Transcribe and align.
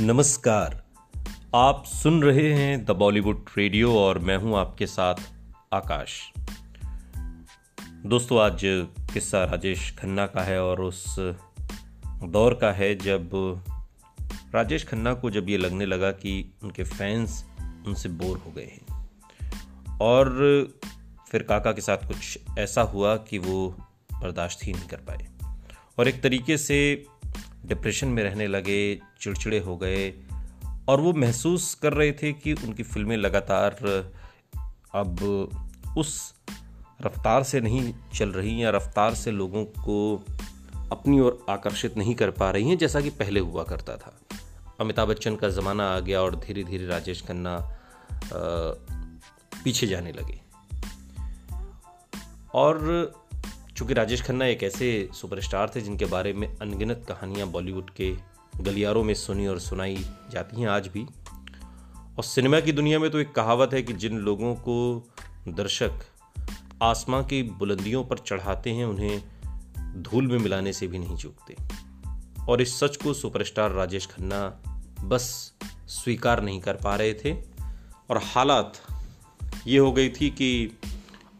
नमस्कार। 0.00 0.84
आप 1.54 1.84
सुन 1.86 2.22
रहे 2.22 2.52
हैं 2.52 2.84
द 2.84 2.90
बॉलीवुड 2.90 3.44
रेडियो 3.58 3.98
और 3.98 4.18
मैं 4.18 4.36
हूँ 4.36 4.58
आपके 4.58 4.86
साथ 4.86 5.14
आकाश। 5.72 6.32
दोस्तों, 8.06 8.40
आज 8.40 8.60
किस्सा 9.14 9.44
राजेश 9.44 9.96
खन्ना 9.98 10.26
का 10.26 10.42
है 10.42 10.62
और 10.62 10.80
उस 10.80 11.18
दौर 12.24 12.54
का 12.54 12.72
है 12.72 12.94
जब 12.94 13.30
राजेश 14.54 14.84
खन्ना 14.84 15.14
को 15.14 15.30
जब 15.30 15.48
ये 15.48 15.56
लगने 15.56 15.86
लगा 15.86 16.10
कि 16.10 16.54
उनके 16.62 16.84
फैंस 16.84 17.44
उनसे 17.86 18.08
बोर 18.08 18.38
हो 18.38 18.50
गए 18.50 18.64
हैं। 18.64 19.10
और 20.00 20.28
फिर 21.28 21.42
काका 21.42 21.72
के 21.72 21.80
साथ 21.80 22.08
कुछ 22.08 22.38
ऐसा 22.58 22.82
हुआ 22.82 23.16
कि 23.16 23.38
वो 23.38 23.68
बर्दाश्त 24.12 24.60
ही 24.62 24.72
नहीं 24.72 24.88
कर 24.88 24.96
पाए। 24.96 25.28
और 25.98 26.08
एक 26.08 26.22
तरीके 26.22 26.58
से 26.58 27.06
डिप्रेशन 27.68 28.08
में 28.08 28.22
रहने 28.22 28.46
लगे, 28.46 29.00
चिड़चिड़े 29.20 29.58
हो 29.58 29.76
गए 29.76 30.12
और 30.88 31.00
वो 31.00 31.12
महसूस 31.12 31.74
कर 31.74 31.92
रहे 31.92 32.12
थे 32.12 32.32
कि 32.32 32.52
उनकी 32.52 32.82
फ़िल्में 32.82 33.16
लगातार 33.16 33.76
अब 34.94 35.22
उस 35.98 36.34
रफ्तार 37.02 37.42
से 37.42 37.60
नहीं 37.60 37.94
चल 38.14 38.28
रही 38.28 38.62
या 38.64 38.70
रफ्तार 38.70 39.14
से 39.14 39.30
लोगों 39.30 39.64
को 39.64 40.24
अपनी 40.92 41.20
ओर 41.20 41.46
आकर्षित 41.50 41.96
नहीं 41.96 42.14
कर 42.14 42.30
पा 42.30 42.50
रही 42.50 42.68
हैं, 42.68 42.78
जैसा 42.78 43.00
कि 43.00 43.10
पहले 43.10 43.40
हुआ 43.40 43.64
करता 43.64 43.96
था। 43.96 44.20
अमिताभ 44.80 45.08
बच्चन 45.08 45.36
का 45.36 45.48
ज़माना 45.48 45.96
आ 45.96 46.00
गया 46.00 46.20
और 46.22 46.36
धीरे 46.36 46.64
धीरे 46.64 46.86
राजेश 46.86 47.22
खन्ना 47.22 47.78
पीछे 49.64 49.86
जाने 49.86 50.12
लगे। 50.12 50.40
और 52.54 53.12
चूँकि 53.78 53.94
राजेश 53.94 54.22
खन्ना 54.22 54.46
एक 54.46 54.62
ऐसे 54.62 55.08
सुपरस्टार 55.12 55.72
थे 55.76 55.80
जिनके 55.80 56.04
बारे 56.04 56.32
में 56.32 56.56
अनगिनत 56.56 57.06
कहानियाँ 57.08 57.48
बॉलीवुड 57.48 57.90
के 57.90 58.16
गलियारों 58.60 59.04
में 59.04 59.14
सुनी 59.14 59.46
और 59.46 59.60
सुनाई 59.60 60.06
जाती 60.30 60.60
हैं 60.60 60.68
आज 60.68 60.88
भी। 60.88 61.06
और 62.16 62.24
सिनेमा 62.24 62.60
की 62.60 62.72
दुनिया 62.72 62.98
में 62.98 63.10
तो 63.10 63.18
एक 63.18 63.32
कहावत 63.32 63.70
है 63.72 63.82
कि 63.82 63.92
जिन 63.92 64.16
लोगों 64.16 64.54
को 64.54 65.08
दर्शक 65.48 65.90
आसमां 66.82 67.24
की 67.24 67.42
बुलंदियों 67.42 68.04
पर 68.04 68.18
चढ़ाते 68.18 68.70
हैं, 68.70 68.84
उन्हें 68.84 69.22
धूल 70.02 70.26
में 70.26 70.38
मिलाने 70.38 70.72
से 70.72 70.86
भी 70.86 70.98
नहीं 70.98 71.16
चूकते। 71.16 71.56
और 72.48 72.62
इस 72.62 72.80
सच 72.80 72.96
को 72.96 73.14
सुपरस्टार 73.14 73.70
राजेश 73.70 74.06
खन्ना 74.06 74.62
बस 75.02 75.52
स्वीकार 75.86 76.42
नहीं 76.42 76.60
कर 76.60 76.74
पा 76.74 76.96
रहे 76.96 77.14
थे। 77.14 77.32
और 78.10 78.20
हालात 78.24 78.72
ये 79.66 79.78
हो 79.78 79.92
गई 79.92 80.08
थी 80.08 80.30
कि 80.30 80.78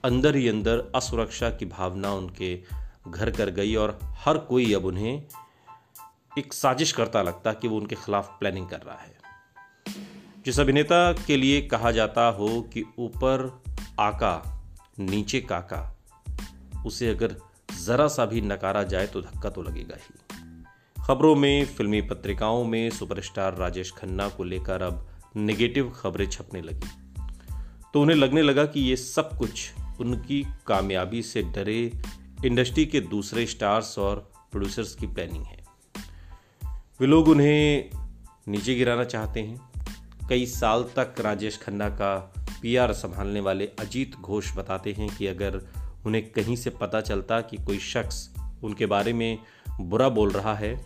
अंदर 0.05 0.37
ही 0.37 0.49
अंदर 0.49 0.93
असुरक्षा 0.95 1.51
की 1.51 1.67
भावना 1.67 2.13
उनके 2.13 2.63
घर 3.09 3.31
कर 3.31 3.51
गई 3.51 3.75
और 3.75 3.99
हर 4.03 4.39
कोई 4.39 4.75
अब 4.75 4.85
उन्हें 4.85 5.23
एक 6.39 6.53
साजिश 6.53 6.93
करता 6.93 7.23
लगता 7.23 7.53
कि 7.53 7.69
वो 7.69 7.77
उनके 7.77 7.95
खिलाफ 7.95 8.39
प्लानिंग 8.39 8.69
कर 8.69 8.79
रहा 8.79 8.99
है। 8.99 9.19
जिस 10.45 10.61
अभिनेता 10.61 11.13
के 11.13 11.37
लिए 11.37 11.63
कहा 11.63 11.91
जाता 11.91 12.27
हो 12.27 12.63
कि 12.63 12.85
ऊपर 12.99 13.63
आका, 14.01 14.65
नीचे 14.99 15.41
काका, 15.41 15.99
उसे 16.87 17.09
अगर 17.09 17.37
जरा 17.85 18.09
सा 18.09 18.27
भी 18.27 18.41
नकारा 18.41 18.83
जाए 18.83 19.07
तो 19.07 19.21
धक्का 19.21 19.51
तो 19.51 19.63
लगेगा 19.63 19.97
ही। 19.97 20.39
खबरों 21.07 21.37
में, 21.37 21.67
फिल्मी 21.67 22.03
पत्रिकाओं 22.03 22.65
में 22.65 22.91
सुपरस्टार 22.91 23.57
राजेश 23.57 23.93
खन्ना 23.93 24.29
को 24.29 24.45
लेकर 24.45 24.83
अब 24.83 25.09
नेगेटिव 25.37 25.91
खबरें 25.91 26.31
छपने 26.31 26.63
लगी। 26.63 26.89
तो 27.95 28.03
उन्हें 28.03 28.17
लगने 28.17 28.43
लगा 28.43 28.65
कि 28.65 28.81
ये 28.81 28.97
सब 28.97 29.39
कुछ 29.39 29.71
उनकी 30.01 30.47
कामयाबी 30.67 31.23
से 31.23 31.43
डरे 31.43 31.93
इंडस्ट्री 32.45 32.87
के 32.87 33.01
दूसरे 33.01 33.47
स्टार्स 33.47 33.99
और 33.99 34.31
प्रोड्यूसर्स 34.51 34.95
की 34.95 35.07
प्लानिंग 35.07 35.45
है। 35.45 35.65
वे 37.01 37.07
लोग 37.07 37.29
उन्हें 37.29 37.91
नीचे 38.49 38.75
गिराना 38.75 39.05
चाहते 39.05 39.41
हैं। 39.41 39.71
कई 40.29 40.47
साल 40.47 40.83
तक 40.83 41.15
राजेश 41.21 41.59
खन्ना 41.59 41.89
का 41.89 42.35
पीआर 42.63 42.93
संभालने 42.93 43.41
वाले 43.41 43.67
अजीत 43.67 44.15
घोष 44.15 44.57
बताते 44.57 44.93
हैं 44.93 45.17
कि 45.17 45.27
अगर 45.27 45.63
उन्हें 46.07 46.33
कहीं 46.33 46.57
से 46.57 46.71
पता 46.71 47.01
चलता 47.01 47.41
कि 47.41 47.57
कोई 47.57 47.79
शख्स 47.79 48.35
उनके 48.65 48.87
बारे 48.87 49.13
में 49.13 49.39
बुरा 49.81 50.09
बोल 50.09 50.31
रहा 50.31 50.55
है 50.55 50.77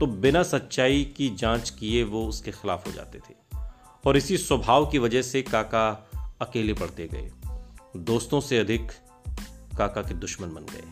तो 0.00 0.06
बिना 0.06 0.42
सच्चाई 0.42 1.04
की 1.04 1.30
जाँच 1.34 1.70
किए 1.70 2.02
वो 2.02 2.26
उसके 2.26 2.50
खिलाफ 2.50 2.86
हो 2.86 2.92
जाते 2.92 3.18
थे। 3.18 3.58
और 4.06 4.16
इसी 4.16 4.38
स्वभाव 4.38 4.86
की 4.86 4.98
वजह 4.98 5.22
से 5.22 5.42
काका 5.42 6.10
अकेले 6.42 6.74
पड़ते 6.74 7.08
गए। 7.12 7.30
दोस्तों 7.96 8.40
से 8.40 8.58
अधिक 8.58 8.90
काका 9.78 10.02
के 10.02 10.14
दुश्मन 10.14 10.48
बन 10.48 10.66
गए। 10.66 10.82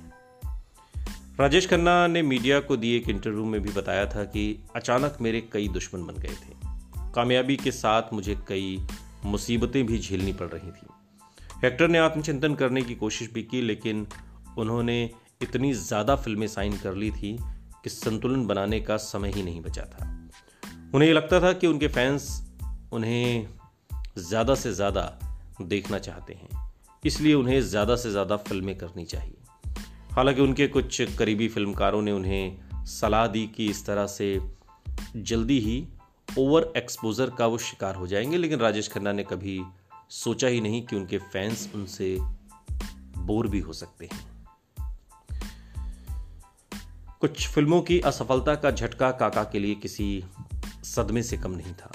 राजेश 1.41 1.67
खन्ना 1.67 2.07
ने 2.07 2.23
मीडिया 2.23 2.61
को 2.61 2.77
दिए 2.77 2.97
एक 2.97 3.09
इंटरव्यू 3.09 3.45
में 3.45 3.61
भी 3.61 3.73
बताया 3.73 4.07
था 4.07 4.25
कि 4.25 4.43
अचानक 4.77 5.17
मेरे 5.21 5.41
कई 5.41 5.69
दुश्मन 5.69 6.05
बन 6.07 6.15
गए 6.15 6.35
थे। 6.35 7.13
कामयाबी 7.15 7.57
के 7.57 7.71
साथ 7.71 8.13
मुझे 8.13 8.37
कई 8.49 8.87
मुसीबतें 9.25 9.85
भी 9.87 9.99
झेलनी 9.99 10.33
पड़ 10.33 10.49
रही 10.49 10.71
थी। 10.71 11.67
एक्टर 11.67 11.89
ने 11.89 11.99
आत्मचिंतन 11.99 12.55
करने 12.55 12.83
की 12.83 12.95
कोशिश 12.95 13.33
भी 13.33 13.43
की, 13.43 13.61
लेकिन 13.61 14.07
उन्होंने 14.59 15.11
इतनी 15.43 15.73
ज़्यादा 15.73 16.17
फ़िल्में 16.17 16.47
साइन 16.47 16.79
कर 16.79 16.95
ली 16.95 17.11
थी 17.11 17.37
कि 17.85 17.91
संतुलन 17.91 18.47
बनाने 18.47 18.81
का 18.81 18.97
समय 18.97 19.33
ही 19.33 19.43
नहीं 19.43 19.61
बचा 19.61 19.83
था। 19.83 20.31
उन्हें 20.95 21.09
ये 21.09 21.15
लगता 21.15 21.41
था 21.41 21.53
कि 21.53 21.67
उनके 21.67 21.89
फैंस 21.89 22.31
उन्हें 22.93 23.49
ज़्यादा 24.19 24.55
से 24.55 24.73
ज़्यादा 24.73 25.19
देखना 25.63 25.99
चाहते 25.99 26.35
हैं। 26.35 26.60
इसलिए 27.05 27.35
उन्हें 27.35 27.61
ज़्यादा 27.61 27.97
से 27.97 28.11
ज़्यादा 28.11 28.37
फ़िल्में 28.37 28.79
करनी 28.79 29.05
चाहिए। 29.05 29.37
हालाँकि 30.13 30.41
उनके 30.41 30.67
कुछ 30.67 31.01
करीबी 31.19 31.49
फिल्मकारों 31.49 32.03
ने 32.03 32.13
उन्हें 32.13 32.85
सलाह 32.87 33.27
दी 33.27 33.47
कि 33.47 33.67
इस 33.67 33.87
तरह 33.87 34.07
से 34.07 34.41
जल्दी 35.17 35.59
ही 35.61 35.89
ओवर 36.39 36.73
एक्सपोजर 36.77 37.31
का 37.31 37.47
वो 37.47 37.59
शिकार 37.59 37.95
हो 37.95 38.07
जाएँगे, 38.07 38.37
लेकिन 38.37 38.59
राजेश 38.59 38.89
खन्ना 38.89 39.13
ने 39.13 39.25
कभी 39.25 39.63
सोचा 40.11 40.49
ही 40.49 40.61
नहीं 40.61 40.83
कि 40.83 40.97
उनके 40.97 41.19
फैंस 41.19 41.71
उनसे 41.75 42.17
बोर 43.19 43.49
भी 43.49 43.61
हो 43.61 43.73
सकते 43.73 44.09
हैं। 44.13 44.29
कुछ 47.21 47.49
फ़िल्मों 47.49 47.81
की 47.83 48.01
असफलता 48.01 48.55
का 48.55 48.71
झटका 48.71 49.11
काका 49.11 49.45
के 49.45 49.59
लिए 49.59 49.75
किसी 49.75 50.25
सदमे 50.85 51.23
से 51.23 51.37
कम 51.37 51.51
नहीं 51.51 51.75
था। 51.75 51.91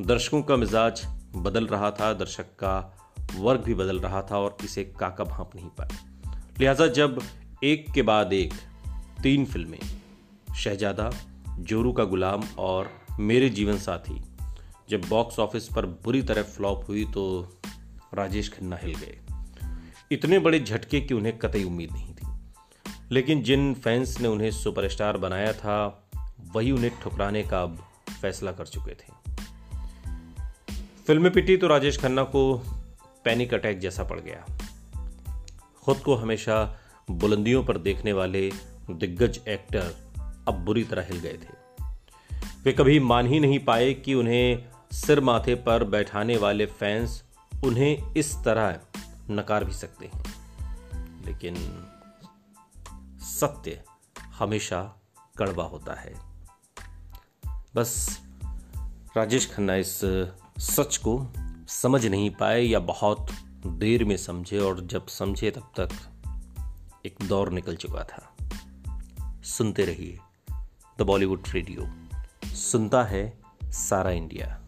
दर्शकों 0.00 0.42
का 0.42 0.56
मिजाज 0.56 1.06
बदल 1.36 1.66
रहा 1.66 1.90
था, 1.90 2.12
दर्शक 2.12 2.44
का 2.44 3.03
वर्ग 3.36 3.60
भी 3.60 3.74
बदल 3.74 4.00
रहा 4.00 4.22
था 4.22 4.38
और 4.38 4.56
इसे 4.64 4.84
काका 4.84 5.24
भाप 5.24 5.56
नहीं 5.56 5.68
पाए। 5.68 5.88
लिहाजा 6.60 6.86
जब 6.86 7.22
एक 7.64 7.92
के 7.92 8.02
बाद 8.02 8.32
एक, 8.32 8.54
तीन 9.22 9.44
फ़िल्में, 9.44 9.80
शहजादा, 10.56 11.10
जोरू 11.58 11.92
का 11.92 12.04
गुलाम 12.04 12.42
और 12.58 12.90
मेरे 13.20 13.48
जीवन 13.48 13.78
साथी, 13.78 14.22
जब 14.90 15.08
बॉक्स 15.08 15.38
ऑफ़िस 15.38 15.68
पर 15.68 15.86
बुरी 15.86 16.22
तरह 16.22 16.42
फ्लॉप 16.42 16.84
हुई 16.88 17.04
तो 17.04 17.52
राजेश 18.14 18.48
खन्ना 18.48 18.76
हिल 18.76 18.94
गए। 18.94 19.18
इतने 20.12 20.38
बड़े 20.38 20.60
झटके 20.60 21.00
की 21.00 21.14
उन्हें 21.14 21.38
कतई 21.38 21.64
उम्मीद 21.64 21.92
नहीं 21.92 22.14
थी। 22.14 22.26
लेकिन 23.12 23.42
जिन 23.42 23.74
फैंस 23.74 24.20
ने 24.20 24.28
उन्हें 24.28 24.50
सुपरस्टार 24.50 25.16
बनाया 25.16 25.52
था, 25.52 26.08
वही 26.54 26.70
उन्हें 26.70 26.90
ठुकराने 27.02 27.42
का 27.42 27.62
अब 27.62 27.78
फैसला 28.22 28.52
कर 28.52 28.66
चुके 28.66 28.94
थे। 28.94 29.36
फ़िल्म 31.06 31.30
पिटी 31.30 31.56
तो 31.56 31.68
राजेश 31.68 31.98
खन्ना 31.98 32.22
को 32.22 32.64
पैनिक 33.24 33.54
अटैक 33.54 33.78
जैसा 33.78 34.04
पड़ 34.04 34.20
गया। 34.20 34.58
खुद 35.82 35.98
को 35.98 36.14
हमेशा 36.14 36.78
बुलंदियों 37.10 37.64
पर 37.64 37.78
देखने 37.78 38.12
वाले 38.12 38.52
दिग्गज 38.90 39.40
एक्टर 39.48 39.94
अब 40.48 40.54
बुरी 40.54 40.84
तरह 40.84 41.02
हिल 41.02 41.16
गए 41.16 41.32
थे। 41.32 41.64
वे 42.62 42.72
कभी 42.72 43.00
मान 43.00 43.26
ही 43.26 43.40
नहीं 43.40 43.58
पाए 43.58 43.94
कि 43.94 44.14
उन्हें 44.14 44.68
सिर 44.92 45.20
माथे 45.20 45.54
पर 45.54 45.84
बैठाने 45.84 46.36
वाले 46.36 46.66
फैंस 46.66 47.24
उन्हें 47.64 48.14
इस 48.14 48.36
तरह 48.44 48.80
नकार 49.30 49.64
भी 49.64 49.72
सकते 49.72 50.10
हैं। 50.14 50.24
लेकिन 51.26 51.54
सत्य 53.20 53.84
हमेशा 54.18 55.02
कड़वा 55.38 55.64
होता 55.64 55.94
है। 55.94 56.14
बस 57.74 58.20
राजेश 59.16 59.54
खन्ना 59.54 59.74
इस 59.74 60.00
सच 60.58 60.96
को 60.96 61.32
समझ 61.82 62.06
नहीं 62.06 62.30
पाए 62.30 62.62
या 62.62 62.78
बहुत 62.78 63.26
देर 63.66 64.04
में 64.04 64.16
समझे 64.16 64.58
और 64.58 64.80
जब 64.80 65.06
समझे 65.06 65.50
तब 65.50 65.72
तक 65.80 65.88
एक 67.06 67.16
दौर 67.22 67.50
निकल 67.50 67.76
चुका 67.76 68.04
था। 68.04 68.36
सुनते 69.42 69.84
रहिए 69.84 70.18
द 70.98 71.02
बॉलीवुड 71.02 71.42
रेडियो। 71.48 71.88
सुनता 72.54 73.04
है 73.04 73.38
सारा 73.64 74.10
इंडिया। 74.10 74.63